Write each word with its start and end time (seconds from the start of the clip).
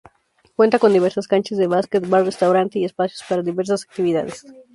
Cuenta 0.55 0.79
con 0.79 0.93
diversas 0.93 1.27
canchas 1.27 1.59
de 1.59 1.67
básquet, 1.67 2.09
bar- 2.09 2.25
restaurante, 2.25 2.79
y 2.79 2.85
espacios 2.85 3.21
para 3.29 3.43
diversas 3.43 3.83
actividades. 3.83 4.43